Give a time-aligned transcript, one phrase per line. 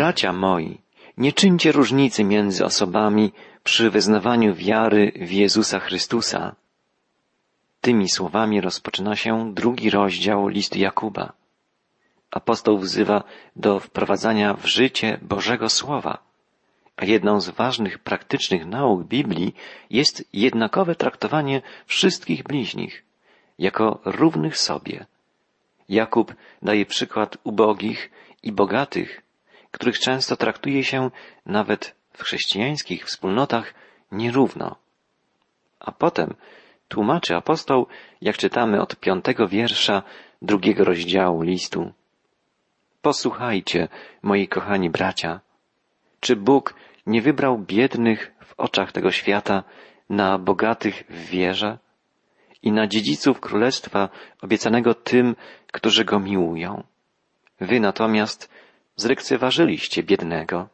[0.00, 0.80] Bracia moi,
[1.16, 3.32] nie czyńcie różnicy między osobami
[3.64, 6.54] przy wyznawaniu wiary w Jezusa Chrystusa.
[7.80, 11.32] Tymi słowami rozpoczyna się drugi rozdział listu Jakuba.
[12.30, 13.24] Apostoł wzywa
[13.56, 16.18] do wprowadzania w życie Bożego Słowa,
[16.96, 19.54] a jedną z ważnych praktycznych nauk Biblii
[19.90, 23.04] jest jednakowe traktowanie wszystkich bliźnich
[23.58, 25.06] jako równych sobie.
[25.88, 28.10] Jakub daje przykład ubogich
[28.42, 29.22] i bogatych,
[29.70, 31.10] których często traktuje się
[31.46, 33.74] nawet w chrześcijańskich wspólnotach
[34.12, 34.76] nierówno.
[35.80, 36.34] A potem
[36.88, 37.86] tłumaczy apostoł,
[38.20, 40.02] jak czytamy od piątego wiersza
[40.42, 41.92] drugiego rozdziału listu.
[43.02, 43.88] Posłuchajcie,
[44.22, 45.40] moi kochani bracia,
[46.20, 46.74] czy Bóg
[47.06, 49.64] nie wybrał biednych w oczach tego świata
[50.10, 51.78] na bogatych w wierze
[52.62, 54.08] i na dziedziców królestwa
[54.42, 55.36] obiecanego tym,
[55.72, 56.82] którzy go miłują?
[57.60, 58.50] Wy natomiast
[59.00, 60.68] zlekceważyliście biednego.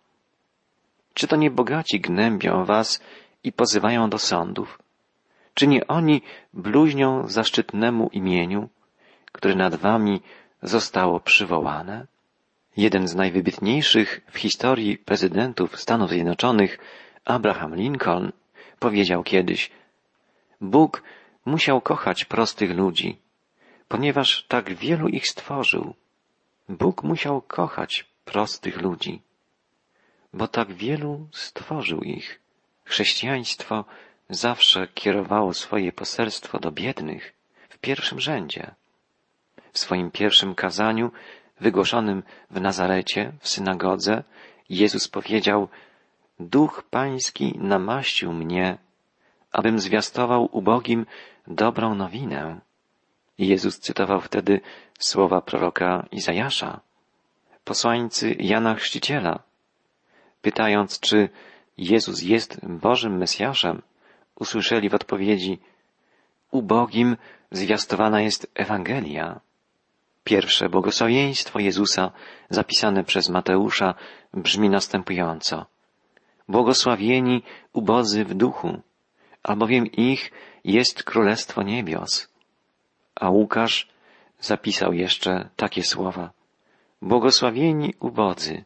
[1.15, 3.01] Czy to nie bogaci gnębią was
[3.45, 4.79] i pozywają do sądów?
[5.55, 8.68] Czy nie oni bluźnią zaszczytnemu imieniu,
[9.33, 10.21] które nad wami
[10.63, 12.07] zostało przywołane?
[12.77, 16.79] Jeden z najwybitniejszych w historii prezydentów Stanów Zjednoczonych,
[17.24, 18.33] Abraham Lincoln,
[18.79, 19.71] powiedział kiedyś,
[20.61, 21.02] Bóg
[21.45, 23.18] musiał kochać prostych ludzi,
[23.88, 25.95] ponieważ tak wielu ich stworzył.
[26.68, 29.23] Bóg musiał kochać prostych ludzi,
[30.32, 32.41] bo tak wielu stworzył ich.
[32.85, 33.85] Chrześcijaństwo
[34.30, 37.35] zawsze kierowało swoje poselstwo do biednych
[37.68, 38.74] w pierwszym rzędzie.
[39.73, 41.10] W swoim pierwszym kazaniu,
[41.60, 44.24] wygłoszonym w Nazarecie, w synagodze,
[44.68, 45.68] Jezus powiedział,
[46.40, 48.79] Duch Pański namaścił mnie,
[49.52, 51.07] abym zwiastował ubogim
[51.46, 52.61] dobrą nowinę.
[53.38, 54.61] Jezus cytował wtedy
[54.99, 56.80] słowa proroka Izajasza,
[57.66, 59.42] posłańcy Jana Chrzciciela,
[60.42, 61.28] pytając, czy
[61.78, 63.82] Jezus jest Bożym Mesjaszem,
[64.34, 65.59] usłyszeli w odpowiedzi,
[66.50, 67.16] ubogim
[67.50, 69.41] zwiastowana jest Ewangelia.
[70.25, 72.10] Pierwsze błogosławieństwo Jezusa
[72.50, 73.94] zapisane przez Mateusza
[74.34, 75.66] brzmi następująco.
[76.49, 78.81] Błogosławieni ubodzy w duchu,
[79.43, 80.32] albowiem ich
[80.65, 82.28] jest Królestwo Niebios.
[83.15, 83.88] A Łukasz
[84.41, 86.37] zapisał jeszcze takie słowa.
[87.03, 88.65] Błogosławieni ubodzy,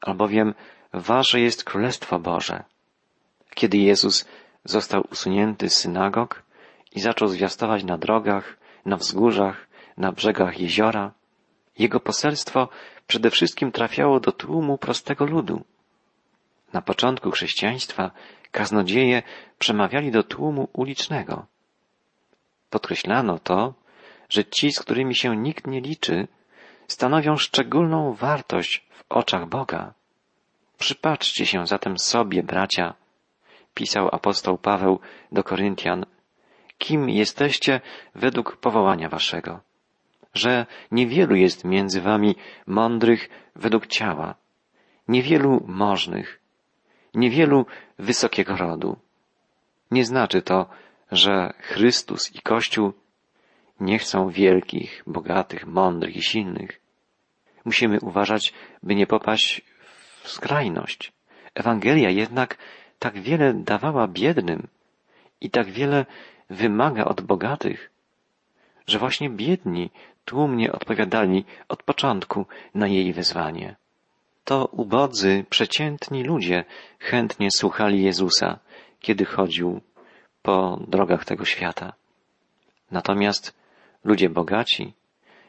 [0.00, 0.54] albowiem
[0.92, 2.64] wasze jest Królestwo Boże.
[3.54, 4.24] Kiedy Jezus
[4.64, 6.42] został usunięty z synagog
[6.92, 11.12] i zaczął zwiastować na drogach, na wzgórzach, na brzegach jeziora,
[11.78, 12.68] jego poselstwo
[13.06, 15.64] przede wszystkim trafiało do tłumu prostego ludu.
[16.72, 18.10] Na początku chrześcijaństwa
[18.50, 19.22] kaznodzieje
[19.58, 21.46] przemawiali do tłumu ulicznego.
[22.70, 23.74] Podkreślano to,
[24.28, 26.28] że ci, z którymi się nikt nie liczy,
[26.88, 29.94] stanowią szczególną wartość w oczach Boga.
[30.78, 32.94] Przypatrzcie się zatem sobie, bracia,
[33.74, 35.00] pisał apostoł Paweł
[35.32, 36.06] do Koryntian,
[36.78, 37.80] kim jesteście
[38.14, 39.60] według powołania waszego,
[40.34, 44.34] że niewielu jest między wami mądrych według ciała,
[45.08, 46.40] niewielu możnych,
[47.14, 47.66] niewielu
[47.98, 48.96] wysokiego rodu.
[49.90, 50.66] Nie znaczy to,
[51.12, 52.92] że Chrystus i Kościół
[53.82, 56.80] nie chcą wielkich, bogatych, mądrych i silnych.
[57.64, 59.62] Musimy uważać, by nie popaść
[60.22, 61.12] w skrajność.
[61.54, 62.58] Ewangelia jednak
[62.98, 64.66] tak wiele dawała biednym
[65.40, 66.06] i tak wiele
[66.50, 67.90] wymaga od bogatych,
[68.86, 69.90] że właśnie biedni
[70.24, 73.76] tłumnie odpowiadali od początku na jej wezwanie.
[74.44, 76.64] To ubodzy, przeciętni ludzie
[76.98, 78.58] chętnie słuchali Jezusa,
[79.00, 79.80] kiedy chodził
[80.42, 81.92] po drogach tego świata.
[82.90, 83.61] Natomiast
[84.04, 84.92] ludzie bogaci,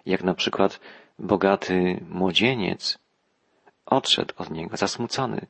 [0.05, 0.79] jak na przykład
[1.19, 2.99] bogaty młodzieniec,
[3.85, 5.47] odszedł od niego zasmucony,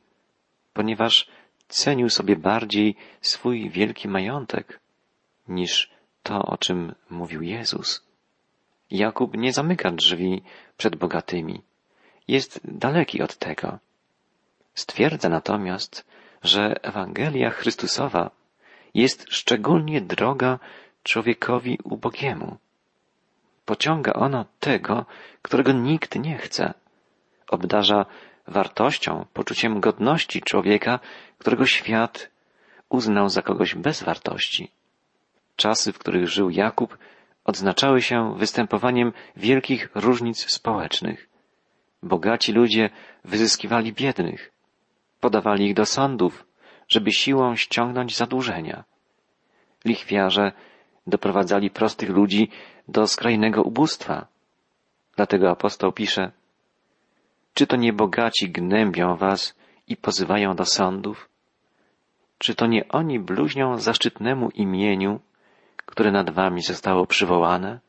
[0.72, 1.28] ponieważ
[1.68, 4.80] cenił sobie bardziej swój wielki majątek
[5.48, 5.90] niż
[6.22, 8.02] to, o czym mówił Jezus.
[8.90, 10.42] Jakub nie zamyka drzwi
[10.76, 11.62] przed bogatymi.
[12.28, 13.78] Jest daleki od tego.
[14.74, 16.06] Stwierdza natomiast,
[16.42, 18.30] że Ewangelia Chrystusowa
[18.94, 20.58] jest szczególnie droga
[21.02, 22.56] człowiekowi ubogiemu.
[23.64, 25.06] Pociąga ona tego,
[25.42, 26.74] którego nikt nie chce.
[27.48, 28.06] Obdarza
[28.46, 31.00] wartością, poczuciem godności człowieka,
[31.38, 32.30] którego świat
[32.88, 34.70] uznał za kogoś bez wartości.
[35.56, 36.98] Czasy, w których żył Jakub,
[37.44, 41.28] odznaczały się występowaniem wielkich różnic społecznych.
[42.02, 42.90] Bogaci ludzie
[43.24, 44.52] wyzyskiwali biednych,
[45.20, 46.46] podawali ich do sądów,
[46.88, 48.84] żeby siłą ściągnąć zadłużenia.
[49.84, 50.52] Lichwiarze
[51.06, 52.50] doprowadzali prostych ludzi
[52.88, 54.26] do skrajnego ubóstwa.
[55.16, 56.32] Dlatego apostoł pisze,
[57.54, 59.54] Czy to nie bogaci gnębią was
[59.88, 61.28] i pozywają do sądów?
[62.38, 65.20] Czy to nie oni bluźnią zaszczytnemu imieniu,
[65.76, 67.80] które nad wami zostało przywołane?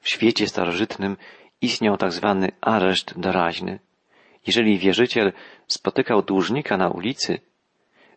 [0.00, 1.16] W świecie starożytnym
[1.60, 3.78] istniał tak zwany areszt doraźny.
[4.46, 5.32] Jeżeli wierzyciel
[5.66, 7.38] spotykał dłużnika na ulicy,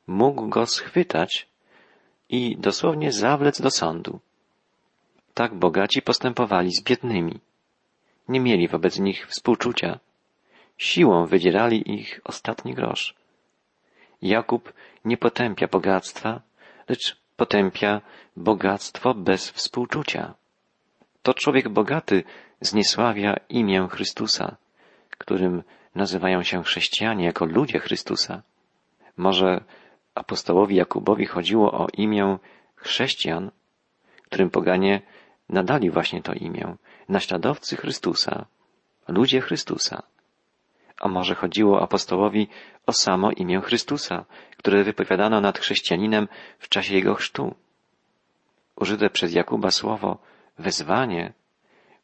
[0.07, 1.48] mógł go schwytać
[2.30, 4.19] i dosłownie zawlec do sądu.
[5.33, 7.39] Tak bogaci postępowali z biednymi.
[8.27, 10.00] Nie mieli wobec nich współczucia.
[10.77, 13.16] Siłą wydzierali ich ostatni grosz.
[14.22, 14.74] Jakub
[15.06, 16.42] nie potępia bogactwa,
[16.89, 18.01] lecz potępia
[18.38, 20.33] bogactwo bez współczucia.
[21.24, 22.24] To człowiek bogaty
[22.62, 24.56] zniesławia imię Chrystusa,
[25.18, 25.63] którym
[25.95, 28.42] nazywają się chrześcijanie jako ludzie Chrystusa.
[29.18, 29.63] Może
[30.15, 32.38] apostołowi Jakubowi chodziło o imię
[32.75, 33.51] chrześcijan,
[34.23, 35.01] którym poganie
[35.50, 36.75] nadali właśnie to imię,
[37.09, 38.45] naśladowcy Chrystusa,
[39.07, 40.03] ludzie Chrystusa.
[41.00, 42.47] A może chodziło apostołowi
[42.85, 44.25] o samo imię Chrystusa,
[44.57, 46.27] które wypowiadano nad chrześcijaninem
[46.59, 47.56] w czasie jego chrztu.
[48.75, 50.17] Użyte przez Jakuba słowo
[50.59, 51.33] wezwanie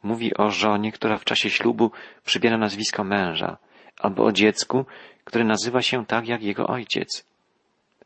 [0.03, 1.91] mówi o żonie, która w czasie ślubu
[2.25, 3.57] przybiera nazwisko męża,
[3.99, 4.85] albo o dziecku,
[5.23, 7.30] które nazywa się tak jak jego ojciec.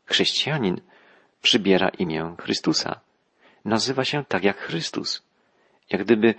[0.06, 0.80] Chrześcijanin
[1.42, 3.00] przybiera imię Chrystusa.
[3.64, 5.22] Nazywa się tak jak Chrystus.
[5.90, 6.34] Jak gdyby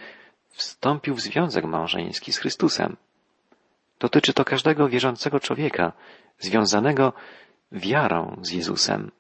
[0.50, 2.98] wstąpił w związek małżeński z Chrystusem.
[4.00, 5.94] Dotyczy to każdego wierzącego człowieka,
[6.40, 7.14] związanego
[7.72, 9.12] wiarą z Jezusem.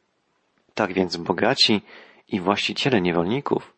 [0.73, 1.81] Tak więc bogaci
[2.27, 3.77] i właściciele niewolników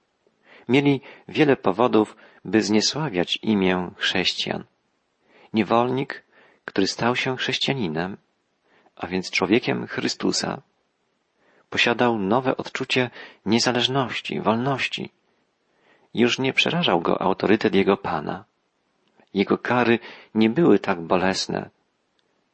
[0.69, 4.63] mieli wiele powodów, by zniesławiać imię chrześcijan.
[5.53, 6.23] Niewolnik,
[6.65, 8.17] który stał się chrześcijaninem,
[8.99, 10.61] a więc człowiekiem Chrystusa,
[11.69, 13.09] posiadał nowe odczucie
[13.45, 15.09] niezależności, wolności.
[16.13, 18.45] Już nie przerażał go autorytet jego Pana.
[19.33, 19.99] Jego kary
[20.35, 21.69] nie były tak bolesne.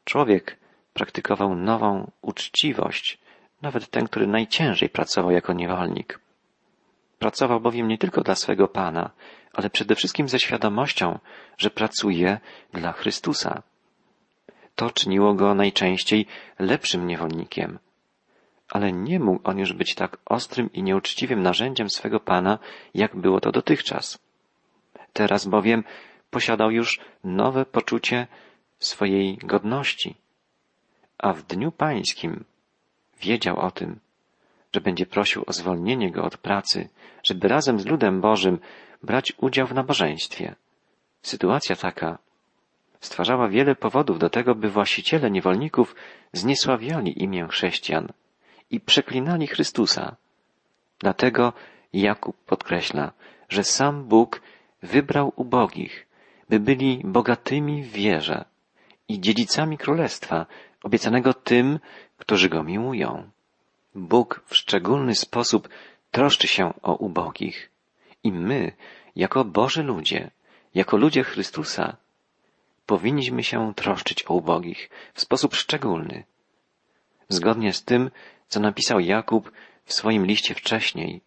[0.03, 0.57] Człowiek
[0.93, 3.17] praktykował nową uczciwość,
[3.61, 6.19] nawet ten, który najciężej pracował jako niewolnik.
[7.19, 9.09] Pracował bowiem nie tylko dla swego Pana,
[9.53, 11.19] ale przede wszystkim ze świadomością,
[11.57, 12.39] że pracuje
[12.73, 13.61] dla Chrystusa.
[14.75, 16.25] To czyniło go najczęściej
[16.59, 17.79] lepszym niewolnikiem.
[18.69, 22.59] Ale nie mógł on już być tak ostrym i nieuczciwym narzędziem swego Pana,
[22.93, 24.19] jak było to dotychczas.
[25.13, 25.83] Teraz bowiem
[26.29, 28.27] posiadał już nowe poczucie
[28.79, 30.15] swojej godności,
[31.17, 32.43] a w dniu pańskim
[33.21, 33.99] wiedział o tym,
[34.73, 36.89] że będzie prosił o zwolnienie go od pracy,
[37.23, 38.59] żeby razem z ludem Bożym
[39.03, 40.55] brać udział w nabożeństwie.
[41.21, 42.17] Sytuacja taka
[43.05, 45.95] stwarzała wiele powodów do tego, by właściciele niewolników
[46.33, 48.07] zniesławiali imię chrześcijan
[48.71, 50.15] i przeklinali Chrystusa.
[50.99, 51.53] Dlatego
[51.93, 53.11] Jakub podkreśla,
[53.49, 54.41] że sam Bóg
[54.83, 56.07] wybrał ubogich,
[56.49, 58.45] by byli bogatymi w wierze
[59.07, 60.45] i dziedzicami królestwa
[60.83, 61.79] obiecanego tym,
[62.17, 63.29] którzy go miłują.
[63.95, 65.69] Bóg w szczególny sposób
[66.11, 67.69] troszczy się o ubogich
[68.23, 68.71] i my,
[69.15, 70.31] jako Boży ludzie,
[70.75, 71.97] jako ludzie Chrystusa,
[72.85, 76.23] powinniśmy się troszczyć o ubogich w sposób szczególny.
[77.29, 78.11] Zgodnie z tym,
[78.47, 79.51] co napisał Jakub
[79.85, 81.21] w swoim liście wcześniej,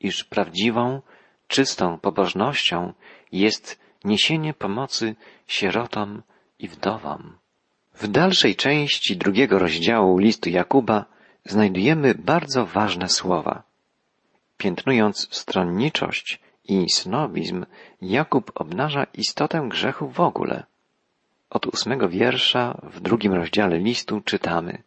[0.00, 1.02] iż prawdziwą,
[1.48, 2.92] czystą pobożnością
[3.32, 5.14] jest niesienie pomocy
[5.46, 6.22] sierotom
[6.58, 7.38] i wdowom.
[7.94, 11.04] W dalszej części drugiego rozdziału listu Jakuba
[11.44, 13.62] znajdujemy bardzo ważne słowa.
[14.56, 17.66] Piętnując stronniczość i snobizm,
[18.02, 20.64] Jakub obnaża istotę grzechu w ogóle.
[21.50, 24.82] Od ósmego wiersza w drugim rozdziale listu czytamy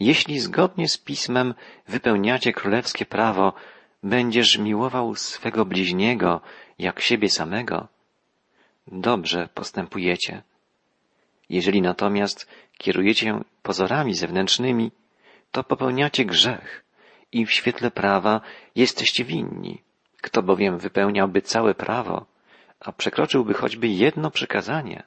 [0.00, 1.54] Jeśli zgodnie z pismem
[1.88, 3.52] wypełniacie królewskie prawo,
[4.02, 6.40] będziesz miłował swego bliźniego
[6.78, 7.88] jak siebie samego,
[8.86, 10.42] dobrze postępujecie.
[11.48, 14.90] Jeżeli natomiast kierujecie się pozorami zewnętrznymi,
[15.50, 16.84] to popełniacie grzech
[17.32, 18.40] i w świetle prawa
[18.76, 19.82] jesteście winni.
[20.20, 22.26] Kto bowiem wypełniałby całe prawo,
[22.80, 25.02] a przekroczyłby choćby jedno przykazanie,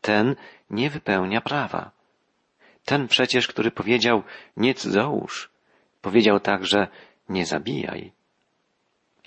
[0.00, 0.36] ten
[0.70, 1.90] nie wypełnia prawa.
[2.84, 4.22] Ten przecież, który powiedział
[4.56, 5.50] nie cudzołóż,
[6.02, 6.88] powiedział także
[7.28, 8.12] nie zabijaj.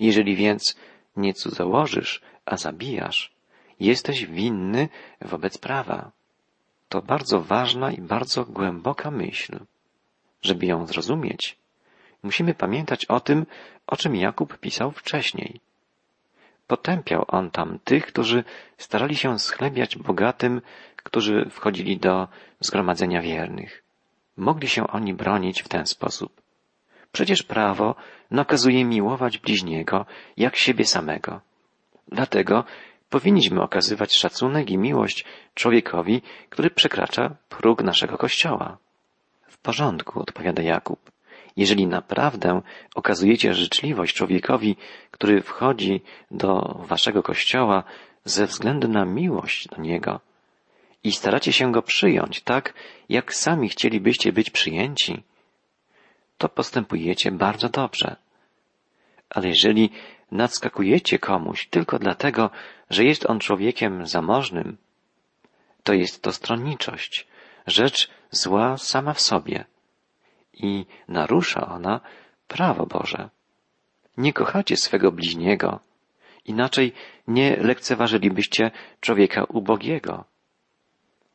[0.00, 0.76] Jeżeli więc
[1.16, 3.32] nie cudzołożysz, a zabijasz,
[3.80, 4.88] jesteś winny
[5.20, 6.10] wobec prawa.
[6.88, 9.58] To bardzo ważna i bardzo głęboka myśl.
[10.42, 11.56] Żeby ją zrozumieć,
[12.22, 13.46] musimy pamiętać o tym,
[13.86, 15.60] o czym Jakub pisał wcześniej.
[16.66, 18.44] Potępiał on tam tych, którzy
[18.78, 20.62] starali się schlebiać bogatym,
[20.96, 22.28] którzy wchodzili do
[22.60, 23.82] zgromadzenia wiernych.
[24.36, 26.42] Mogli się oni bronić w ten sposób.
[27.12, 27.94] Przecież prawo
[28.30, 30.06] nakazuje miłować bliźniego
[30.36, 31.40] jak siebie samego.
[32.08, 32.64] Dlatego
[33.10, 38.78] powinniśmy okazywać szacunek i miłość człowiekowi, który przekracza próg naszego kościoła.
[39.48, 41.13] W porządku, odpowiada Jakub.
[41.56, 42.60] Jeżeli naprawdę
[42.94, 44.76] okazujecie życzliwość człowiekowi,
[45.10, 47.84] który wchodzi do waszego kościoła
[48.24, 50.20] ze względu na miłość do niego
[51.04, 52.74] i staracie się go przyjąć tak,
[53.08, 55.22] jak sami chcielibyście być przyjęci,
[56.38, 58.16] to postępujecie bardzo dobrze.
[59.30, 59.90] Ale jeżeli
[60.30, 62.50] nadskakujecie komuś tylko dlatego,
[62.90, 64.76] że jest on człowiekiem zamożnym,
[65.82, 67.26] to jest to stronniczość,
[67.66, 69.64] rzecz zła sama w sobie
[70.58, 72.00] i narusza ona
[72.48, 73.28] prawo Boże.
[74.16, 75.80] Nie kochacie swego bliźniego,
[76.44, 76.92] inaczej
[77.28, 78.70] nie lekceważylibyście
[79.00, 80.24] człowieka ubogiego.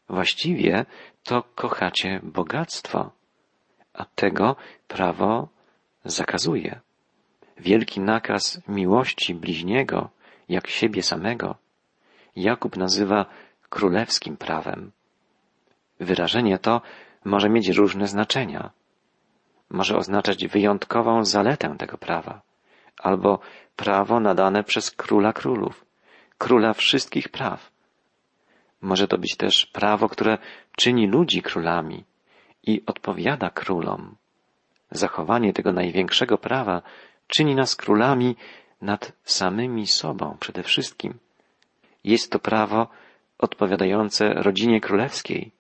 [0.09, 0.85] Właściwie
[1.23, 3.11] to kochacie bogactwo,
[3.93, 4.55] a tego
[4.87, 5.47] prawo
[6.05, 6.79] zakazuje.
[7.57, 10.09] Wielki nakaz miłości bliźniego,
[10.49, 11.55] jak siebie samego,
[12.35, 13.25] Jakub nazywa
[13.69, 14.91] królewskim prawem.
[15.99, 16.81] Wyrażenie to
[17.25, 18.71] może mieć różne znaczenia.
[19.69, 22.41] Może oznaczać wyjątkową zaletę tego prawa,
[22.97, 23.39] albo
[23.75, 25.85] prawo nadane przez króla królów,
[26.37, 27.71] króla wszystkich praw.
[28.81, 30.37] Może to być też prawo, które
[30.75, 32.03] czyni ludzi królami
[32.63, 34.15] i odpowiada królom.
[34.91, 36.81] Zachowanie tego największego prawa
[37.27, 38.35] czyni nas królami
[38.81, 41.19] nad samymi sobą przede wszystkim.
[42.03, 42.87] Jest to prawo
[43.37, 45.51] odpowiadające rodzinie królewskiej,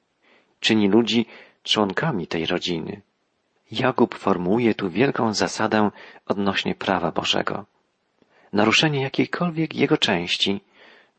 [0.59, 1.25] czyni ludzi
[1.63, 3.01] członkami tej rodziny.
[3.71, 5.91] Jakub formułuje tu wielką zasadę
[6.25, 7.65] odnośnie prawa Bożego.
[8.53, 10.61] Naruszenie jakiejkolwiek jego części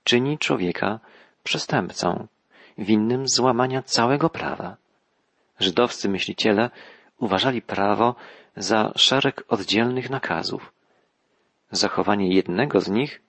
[0.05, 1.01] czyni człowieka
[1.45, 2.27] przestępcą,
[2.79, 4.77] winnym złamania całego prawa.
[5.61, 6.71] Żydowscy myśliciele
[7.19, 8.15] uważali prawo
[8.57, 10.73] za szereg oddzielnych nakazów.
[11.71, 13.23] Zachowanie jednego z nich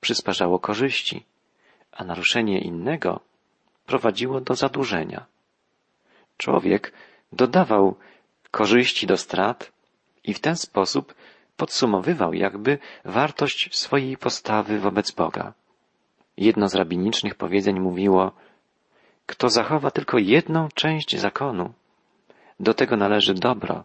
[0.00, 1.24] przysparzało korzyści,
[1.92, 3.20] a naruszenie innego
[3.86, 5.26] prowadziło do zadłużenia.
[6.36, 6.92] Człowiek
[7.32, 7.96] dodawał
[8.52, 9.72] korzyści do strat
[10.24, 11.14] i w ten sposób
[11.56, 15.52] podsumowywał jakby wartość swojej postawy wobec Boga.
[16.36, 18.32] Jedno z rabinicznych powiedzeń mówiło,
[19.26, 21.72] kto zachowa tylko jedną część zakonu,
[22.60, 23.84] do tego należy dobro,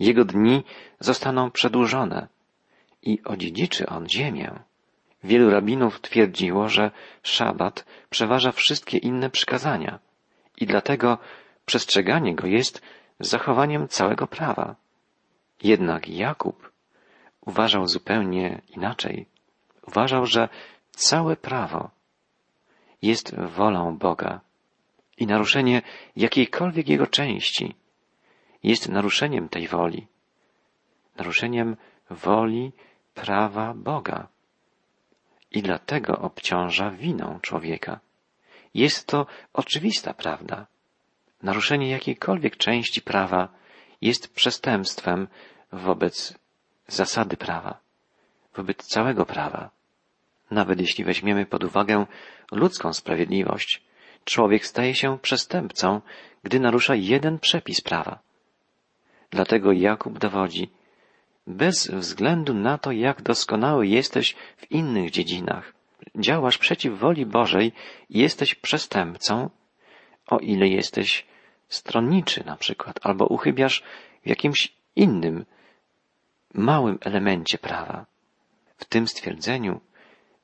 [0.00, 0.64] jego dni
[1.00, 2.28] zostaną przedłużone
[3.02, 4.50] i odziedziczy on ziemię.
[5.24, 6.90] Wielu rabinów twierdziło, że
[7.22, 9.98] szabat przeważa wszystkie inne przykazania
[10.56, 11.18] i dlatego
[11.66, 12.82] przestrzeganie go jest
[13.20, 14.76] zachowaniem całego prawa.
[15.62, 16.72] Jednak Jakub
[17.40, 19.26] uważał zupełnie inaczej.
[19.86, 20.48] Uważał, że
[20.90, 21.90] całe prawo
[23.02, 24.40] jest wolą Boga
[25.18, 25.82] i naruszenie
[26.16, 27.74] jakiejkolwiek jego części
[28.62, 30.06] jest naruszeniem tej woli,
[31.16, 31.76] naruszeniem
[32.10, 32.72] woli
[33.14, 34.28] prawa Boga
[35.50, 38.00] i dlatego obciąża winą człowieka.
[38.74, 40.66] Jest to oczywista prawda.
[41.42, 43.48] Naruszenie jakiejkolwiek części prawa
[44.00, 45.28] jest przestępstwem
[45.72, 46.34] wobec
[46.88, 47.80] zasady prawa,
[48.54, 49.70] wobec całego prawa.
[50.50, 52.06] Nawet jeśli weźmiemy pod uwagę
[52.52, 53.82] ludzką sprawiedliwość,
[54.24, 56.00] człowiek staje się przestępcą,
[56.42, 58.18] gdy narusza jeden przepis prawa.
[59.30, 60.70] Dlatego Jakub dowodzi,
[61.46, 65.72] bez względu na to, jak doskonały jesteś w innych dziedzinach,
[66.16, 67.72] działasz przeciw woli Bożej
[68.10, 69.50] i jesteś przestępcą,
[70.26, 71.26] o ile jesteś
[71.68, 73.82] stronniczy na przykład, albo uchybiasz
[74.24, 75.44] w jakimś innym,
[76.54, 78.06] małym elemencie prawa.
[78.76, 79.80] W tym stwierdzeniu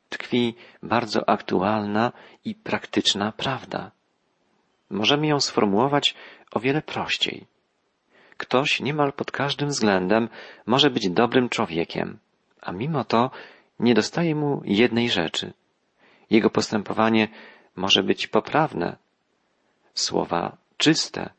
[0.09, 2.12] tkwi bardzo aktualna
[2.45, 3.91] i praktyczna prawda.
[4.91, 6.15] Możemy ją sformułować
[6.53, 7.47] o wiele prościej.
[8.37, 10.29] Ktoś niemal pod każdym względem
[10.67, 12.19] może być dobrym człowiekiem,
[12.61, 13.31] a mimo to
[13.79, 15.53] nie dostaje mu jednej rzeczy.
[16.31, 17.29] Jego postępowanie
[17.77, 18.97] może być poprawne,
[19.95, 21.31] słowa czyste,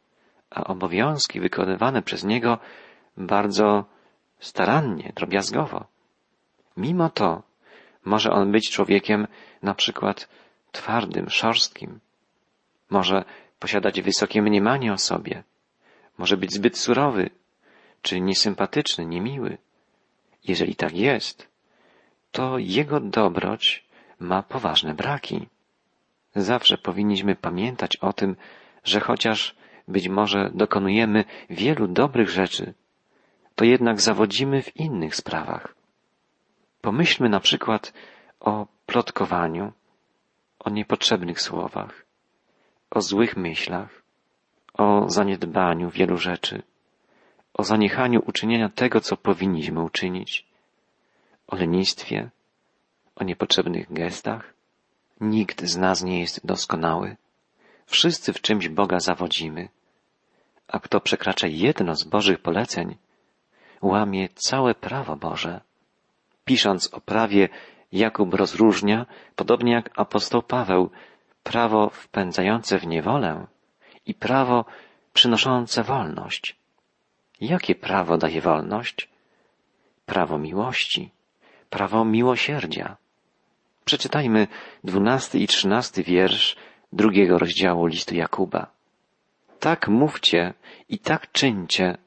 [0.50, 2.58] a obowiązki wykonywane przez niego
[3.18, 3.86] bardzo
[4.40, 5.86] starannie, drobiazgowo.
[6.78, 7.44] Mimo to
[8.06, 9.28] może on być człowiekiem
[9.62, 10.30] na przykład
[10.72, 12.00] twardym, szorstkim.
[12.90, 13.26] Może
[13.60, 15.44] posiadać wysokie mniemanie o sobie.
[16.18, 17.30] Może być zbyt surowy,
[18.02, 19.58] czy niesympatyczny, niemiły.
[20.44, 21.48] Jeżeli tak jest,
[22.32, 23.86] to jego dobroć
[24.20, 25.48] ma poważne braki.
[26.36, 28.36] Zawsze powinniśmy pamiętać o tym,
[28.84, 29.56] że chociaż
[29.88, 32.74] być może dokonujemy wielu dobrych rzeczy,
[33.56, 35.76] to jednak zawodzimy w innych sprawach.
[36.82, 37.94] Pomyślmy na przykład
[38.40, 39.72] o plotkowaniu,
[40.60, 42.06] o niepotrzebnych słowach,
[42.92, 44.04] o złych myślach,
[44.74, 46.64] o zaniedbaniu wielu rzeczy,
[47.54, 50.48] o zaniechaniu uczynienia tego, co powinniśmy uczynić,
[51.48, 52.30] o lenistwie,
[53.16, 54.53] o niepotrzebnych gestach.
[55.24, 57.16] Nikt z nas nie jest doskonały.
[57.86, 59.70] Wszyscy w czymś Boga zawodzimy.
[60.68, 62.96] A kto przekracza jedno z Bożych poleceń,
[63.82, 65.62] łamie całe prawo Boże.
[66.46, 67.50] Pisząc o prawie,
[67.92, 70.90] Jakub rozróżnia, podobnie jak apostoł Paweł,
[71.44, 73.48] prawo wpędzające w niewolę
[74.06, 74.66] i prawo
[75.14, 76.56] przynoszące wolność.
[77.42, 79.10] Jakie prawo daje wolność?
[80.06, 81.12] Prawo miłości,
[81.70, 83.03] prawo miłosierdzia.
[83.86, 84.48] Przeczytajmy
[84.84, 86.56] dwunasty i trzynasty wiersz
[86.94, 88.68] drugiego rozdziału listu Jakuba.
[89.60, 90.54] Tak mówcie
[90.90, 91.98] i tak czyńcie,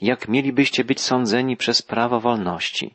[0.00, 2.94] jak mielibyście być sądzeni przez prawo wolności.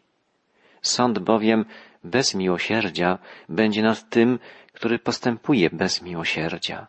[0.82, 1.66] Sąd bowiem
[2.04, 3.18] bez miłosierdzia
[3.50, 4.40] będzie nad tym,
[4.74, 6.88] który postępuje bez miłosierdzia.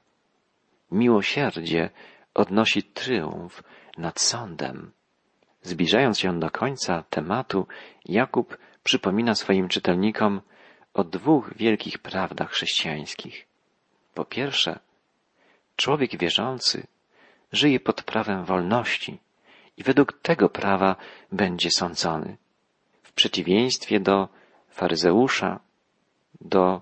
[0.92, 1.90] Miłosierdzie
[2.34, 3.62] odnosi triumf
[3.98, 4.92] nad sądem.
[5.62, 7.66] Zbliżając się do końca tematu,
[8.04, 10.40] Jakub przypomina swoim czytelnikom
[10.94, 13.46] o dwóch wielkich prawdach chrześcijańskich.
[14.14, 14.78] Po pierwsze,
[15.76, 16.86] człowiek wierzący
[17.52, 19.18] żyje pod prawem wolności
[19.76, 20.96] i według tego prawa
[21.32, 22.36] będzie sądzony.
[23.02, 24.28] W przeciwieństwie do
[24.68, 25.60] faryzeusza,
[26.40, 26.80] do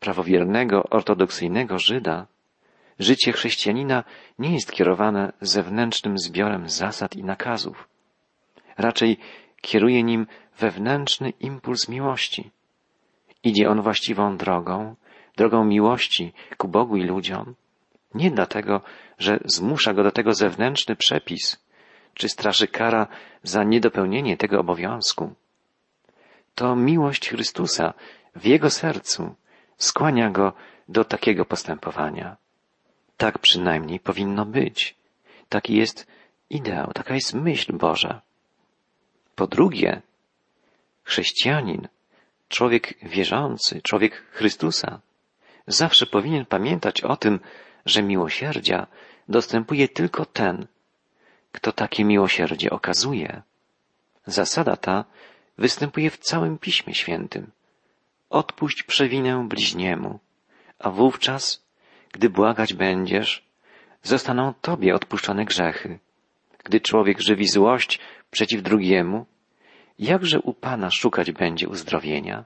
[0.00, 2.26] prawowiernego, ortodoksyjnego Żyda,
[2.98, 4.04] życie chrześcijanina
[4.38, 7.88] nie jest kierowane zewnętrznym zbiorem zasad i nakazów.
[8.78, 9.18] Raczej
[9.60, 10.26] kieruje nim
[10.58, 12.50] wewnętrzny impuls miłości.
[13.42, 14.94] Idzie on właściwą drogą,
[15.36, 17.54] drogą miłości ku Bogu i ludziom,
[18.14, 18.80] nie dlatego,
[19.18, 21.64] że zmusza go do tego zewnętrzny przepis,
[22.14, 23.06] czy straszy kara
[23.42, 25.34] za niedopełnienie tego obowiązku.
[26.54, 27.94] To miłość Chrystusa
[28.36, 29.34] w jego sercu
[29.76, 30.52] skłania go
[30.88, 32.36] do takiego postępowania.
[33.16, 34.96] Tak przynajmniej powinno być.
[35.48, 36.06] Taki jest
[36.50, 38.20] ideał, taka jest myśl Boża.
[39.34, 40.02] Po drugie,
[41.02, 41.88] chrześcijanin,
[42.52, 45.00] człowiek wierzący, człowiek Chrystusa,
[45.66, 47.40] zawsze powinien pamiętać o tym,
[47.86, 48.86] że miłosierdzia
[49.28, 50.66] dostępuje tylko ten,
[51.52, 53.42] kto takie miłosierdzie okazuje.
[54.26, 55.04] Zasada ta
[55.58, 57.50] występuje w całym Piśmie Świętym.
[58.30, 60.18] Odpuść przewinę bliźniemu,
[60.78, 61.64] a wówczas,
[62.12, 63.44] gdy błagać będziesz,
[64.02, 65.98] zostaną Tobie odpuszczone grzechy.
[66.64, 69.26] Gdy człowiek żywi złość przeciw drugiemu,
[70.02, 72.44] jakże u Pana szukać będzie uzdrowienia?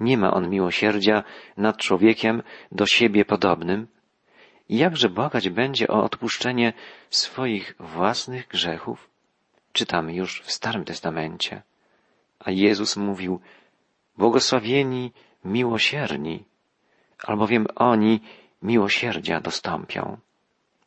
[0.00, 1.24] Nie ma on miłosierdzia
[1.56, 3.86] nad człowiekiem do siebie podobnym,
[4.68, 6.72] jakże błagać będzie o odpuszczenie
[7.10, 9.10] swoich własnych grzechów?
[9.72, 11.62] Czytamy już w Starym Testamencie.
[12.38, 13.40] A Jezus mówił,
[14.18, 15.12] błogosławieni
[15.44, 16.44] miłosierni,
[17.26, 18.20] albowiem oni
[18.62, 20.18] miłosierdzia dostąpią.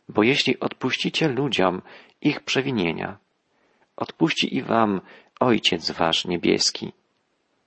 [0.10, 1.82] Bo jeśli odpuścicie ludziom
[2.22, 3.18] ich przewinienia,
[3.96, 5.02] odpuści i wam
[5.40, 6.94] Ojciec wasz niebieski.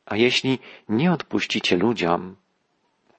[0.06, 2.36] A jeśli nie odpuścicie ludziom,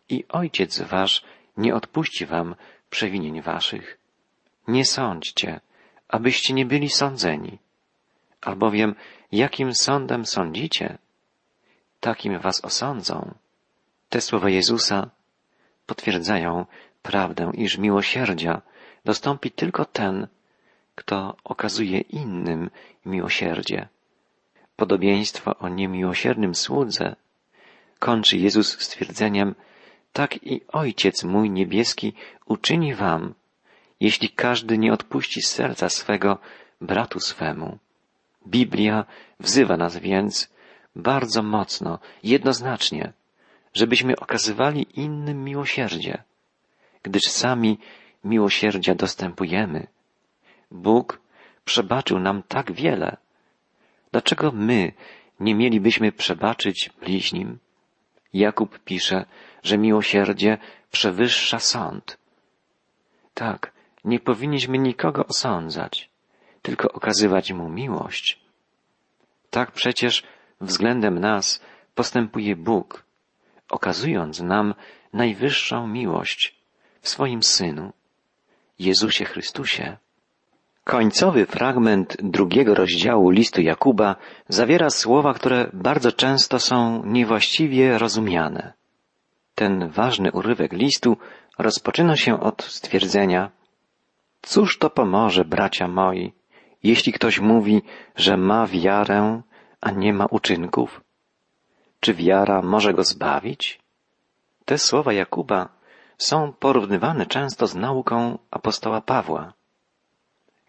[0.09, 1.23] i Ojciec wasz
[1.57, 2.55] nie odpuści wam
[2.89, 3.97] przewinień waszych.
[4.67, 5.59] Nie sądźcie,
[6.07, 7.57] abyście nie byli sądzeni,
[8.41, 8.95] albowiem
[9.31, 10.97] jakim sądem sądzicie,
[11.99, 13.33] takim was osądzą.
[14.09, 15.09] Te słowa Jezusa
[15.85, 16.65] potwierdzają
[17.01, 18.61] prawdę, iż miłosierdzia
[19.05, 20.27] dostąpi tylko ten,
[20.95, 22.69] kto okazuje innym
[23.05, 23.87] miłosierdzie.
[24.79, 27.15] Podobieństwo o niemiłosiernym słudze
[27.99, 29.55] kończy Jezus stwierdzeniem,
[30.13, 32.13] tak i Ojciec mój niebieski
[32.45, 33.33] uczyni wam,
[33.99, 36.37] jeśli każdy nie odpuści serca swego
[36.81, 37.77] bratu swemu.
[38.47, 39.05] Biblia
[39.39, 40.49] wzywa nas więc
[40.95, 43.13] bardzo mocno, jednoznacznie,
[43.73, 46.23] żebyśmy okazywali innym miłosierdzie,
[47.03, 47.79] gdyż sami
[48.23, 49.87] miłosierdzia dostępujemy.
[50.71, 51.21] Bóg
[51.65, 53.17] przebaczył nam tak wiele.
[54.11, 54.91] Dlaczego my
[55.39, 57.59] nie mielibyśmy przebaczyć bliźnim?
[58.33, 59.25] Jakub pisze,
[59.63, 60.57] że miłosierdzie
[60.91, 62.17] przewyższa sąd.
[63.33, 63.71] Tak,
[64.03, 66.09] nie powinniśmy nikogo osądzać,
[66.61, 68.39] tylko okazywać mu miłość.
[69.49, 70.23] Tak przecież
[70.61, 71.61] względem nas
[71.95, 73.03] postępuje Bóg,
[73.69, 74.73] okazując nam
[75.13, 76.55] najwyższą miłość
[77.01, 77.93] w swoim Synu,
[78.79, 79.97] Jezusie Chrystusie.
[80.89, 84.15] Końcowy fragment drugiego rozdziału listu Jakuba
[84.47, 88.73] zawiera słowa, które bardzo często są niewłaściwie rozumiane.
[89.55, 91.17] Ten ważny urywek listu
[91.57, 93.51] rozpoczyna się od stwierdzenia
[94.41, 96.33] Cóż to pomoże, bracia moi,
[96.83, 97.81] jeśli ktoś mówi,
[98.15, 99.41] że ma wiarę,
[99.81, 101.01] a nie ma uczynków?
[101.99, 103.79] Czy wiara może go zbawić?
[104.65, 105.69] Te słowa Jakuba
[106.17, 109.58] są porównywane często z nauką apostoła Pawła.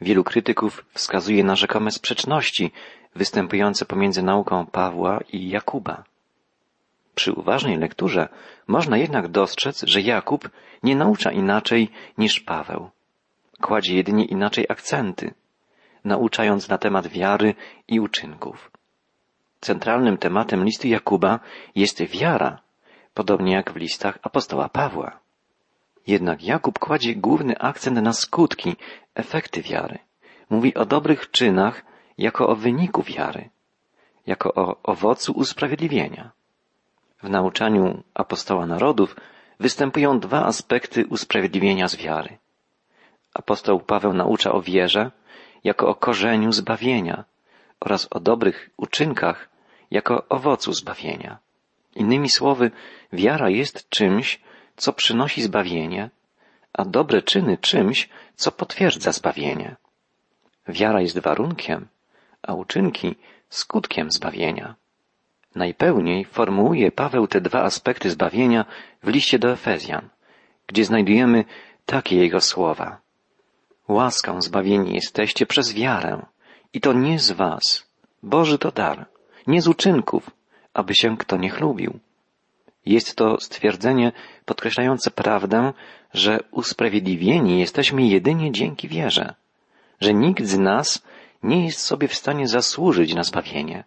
[0.00, 2.72] Wielu krytyków wskazuje na rzekome sprzeczności
[3.14, 6.04] występujące pomiędzy nauką Pawła i Jakuba.
[7.14, 8.28] Przy uważnej lekturze
[8.66, 10.50] można jednak dostrzec, że Jakub
[10.82, 12.90] nie naucza inaczej niż Paweł.
[13.60, 15.34] Kładzie jedynie inaczej akcenty,
[16.04, 17.54] nauczając na temat wiary
[17.88, 18.70] i uczynków.
[19.60, 21.40] Centralnym tematem listu Jakuba
[21.74, 22.60] jest wiara,
[23.14, 25.20] podobnie jak w listach apostoła Pawła.
[26.06, 28.76] Jednak Jakub kładzie główny akcent na skutki,
[29.14, 29.98] efekty wiary.
[30.50, 31.82] Mówi o dobrych czynach
[32.18, 33.50] jako o wyniku wiary,
[34.26, 36.30] jako o owocu usprawiedliwienia.
[37.22, 39.16] W nauczaniu apostoła narodów
[39.60, 42.38] występują dwa aspekty usprawiedliwienia z wiary.
[43.34, 45.10] Apostoł Paweł naucza o wierze
[45.64, 47.24] jako o korzeniu zbawienia
[47.80, 49.48] oraz o dobrych uczynkach
[49.90, 51.38] jako owocu zbawienia.
[51.94, 52.70] Innymi słowy,
[53.12, 54.40] wiara jest czymś,
[54.80, 56.10] co przynosi zbawienie,
[56.72, 59.76] a dobre czyny czymś, co potwierdza zbawienie.
[60.68, 61.88] Wiara jest warunkiem,
[62.42, 63.14] a uczynki
[63.48, 64.74] skutkiem zbawienia.
[65.54, 68.64] Najpełniej formułuje Paweł te dwa aspekty zbawienia
[69.02, 70.08] w liście do Efezjan,
[70.66, 71.44] gdzie znajdujemy
[71.86, 73.00] takie jego słowa.
[73.88, 76.26] Łaską zbawieni jesteście przez wiarę
[76.72, 77.86] i to nie z was.
[78.22, 79.06] Boży to dar,
[79.46, 80.30] nie z uczynków,
[80.74, 82.00] aby się kto nie chlubił.
[82.86, 84.12] Jest to stwierdzenie
[84.44, 85.72] podkreślające prawdę,
[86.14, 89.34] że usprawiedliwieni jesteśmy jedynie dzięki wierze,
[90.00, 91.02] że nikt z nas
[91.42, 93.84] nie jest sobie w stanie zasłużyć na zbawienie.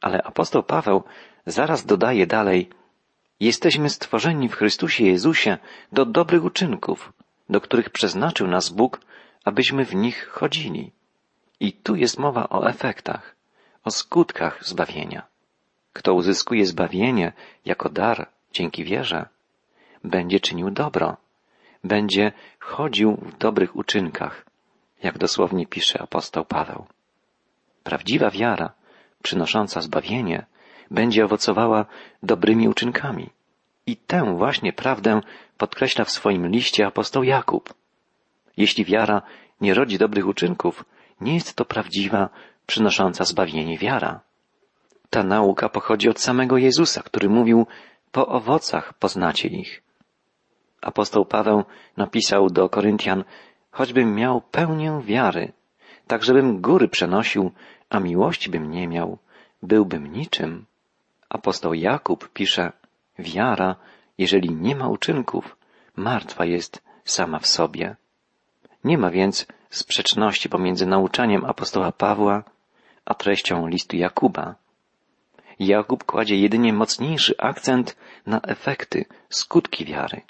[0.00, 1.02] Ale apostoł Paweł
[1.46, 2.70] zaraz dodaje dalej,
[3.40, 5.58] jesteśmy stworzeni w Chrystusie Jezusie
[5.92, 7.12] do dobrych uczynków,
[7.48, 9.00] do których przeznaczył nas Bóg,
[9.44, 10.92] abyśmy w nich chodzili.
[11.60, 13.36] I tu jest mowa o efektach,
[13.84, 15.22] o skutkach zbawienia.
[15.92, 17.32] Kto uzyskuje zbawienie
[17.64, 19.28] jako dar dzięki wierze,
[20.04, 21.16] będzie czynił dobro,
[21.84, 24.46] będzie chodził w dobrych uczynkach,
[25.02, 26.86] jak dosłownie pisze apostoł Paweł.
[27.82, 28.72] Prawdziwa wiara,
[29.22, 30.46] przynosząca zbawienie,
[30.90, 31.86] będzie owocowała
[32.22, 33.30] dobrymi uczynkami.
[33.86, 35.20] I tę właśnie prawdę
[35.58, 37.74] podkreśla w swoim liście apostoł Jakub.
[38.56, 39.22] Jeśli wiara
[39.60, 40.84] nie rodzi dobrych uczynków,
[41.20, 42.28] nie jest to prawdziwa,
[42.66, 44.20] przynosząca zbawienie wiara.
[45.10, 47.66] Ta nauka pochodzi od samego Jezusa, który mówił,
[48.12, 49.82] po owocach poznacie ich.
[50.82, 51.64] Apostoł Paweł
[51.96, 53.24] napisał do Koryntian,
[53.70, 55.52] choćbym miał pełnię wiary,
[56.06, 57.50] tak żebym góry przenosił,
[57.90, 59.18] a miłości bym nie miał,
[59.62, 60.66] byłbym niczym.
[61.28, 62.72] Apostoł Jakub pisze,
[63.18, 63.76] wiara,
[64.18, 65.56] jeżeli nie ma uczynków,
[65.96, 67.96] martwa jest sama w sobie.
[68.84, 72.42] Nie ma więc sprzeczności pomiędzy nauczaniem apostoła Pawła
[73.04, 74.54] a treścią listu Jakuba.
[75.60, 77.96] Jakub kładzie jedynie mocniejszy akcent
[78.26, 80.20] na efekty, skutki wiary.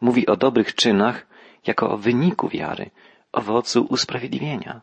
[0.00, 1.26] Mówi o dobrych czynach
[1.66, 2.90] jako o wyniku wiary,
[3.32, 4.80] owocu usprawiedliwienia.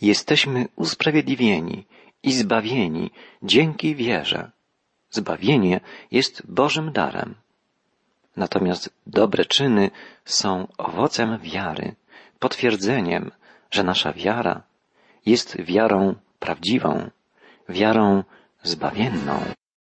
[0.00, 1.86] Jesteśmy usprawiedliwieni
[2.22, 3.10] i zbawieni
[3.42, 4.50] dzięki wierze.
[5.10, 7.34] Zbawienie jest Bożym darem.
[8.36, 9.90] Natomiast dobre czyny
[10.24, 11.94] są owocem wiary,
[12.38, 13.30] potwierdzeniem,
[13.70, 14.62] że nasza wiara
[15.26, 17.10] jest wiarą prawdziwą,
[17.68, 18.24] wiarą
[18.66, 19.40] zbawienną.